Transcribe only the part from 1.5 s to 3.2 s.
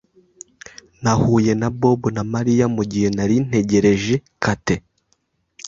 na Bob na Mariya mugihe